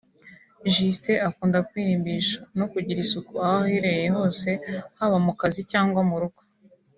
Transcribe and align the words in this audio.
Justin 0.73 1.17
akunda 1.27 1.59
kwirimbisha 1.69 2.39
no 2.57 2.65
kugira 2.71 2.99
isuku 3.05 3.31
aho 3.45 3.57
aherereye 3.63 4.07
hose 4.17 4.49
haba 4.97 5.17
mu 5.25 5.33
kazi 5.39 5.61
cyangwa 5.71 6.01
mu 6.09 6.17
rugo 6.21 6.41